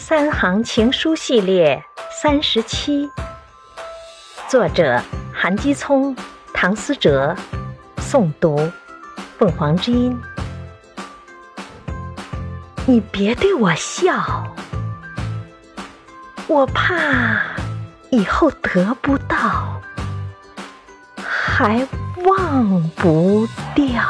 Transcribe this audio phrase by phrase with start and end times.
[0.00, 3.08] 三行情书系列三十七，
[4.48, 4.98] 作者
[5.30, 6.16] 韩基聪、
[6.54, 7.36] 唐思哲，
[7.98, 8.58] 诵读
[9.38, 10.18] 凤凰之音。
[12.86, 14.42] 你别对我笑，
[16.48, 17.42] 我怕
[18.10, 19.80] 以后得不到，
[21.22, 21.86] 还
[22.24, 24.02] 忘不掉。